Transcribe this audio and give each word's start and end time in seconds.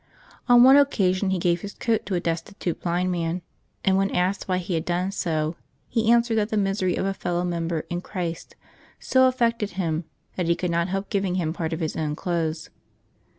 On 0.49 0.63
one 0.63 0.77
occasion 0.77 1.29
he 1.29 1.37
gave 1.37 1.61
his 1.61 1.75
coat 1.75 2.07
to 2.07 2.15
a 2.15 2.19
destitute 2.19 2.81
blind 2.81 3.11
man, 3.11 3.43
and 3.85 3.97
when 3.97 4.09
asked 4.15 4.47
why 4.47 4.57
he 4.57 4.73
had 4.73 4.83
done 4.83 5.11
so, 5.11 5.57
he 5.89 6.11
answered 6.11 6.39
that 6.39 6.49
the 6.49 6.57
misery 6.57 6.95
of 6.95 7.05
a 7.05 7.13
fellow 7.13 7.43
member 7.43 7.81
in 7.87 8.01
Christ 8.01 8.55
so 8.99 9.25
affected 9.27 9.73
him 9.77 10.05
that 10.37 10.47
he 10.47 10.55
could 10.55 10.71
not 10.71 10.87
help 10.87 11.11
giving 11.11 11.35
him 11.35 11.53
part 11.53 11.71
of 11.71 11.81
his 11.81 11.95
own 11.95 12.15
clothes. 12.15 12.71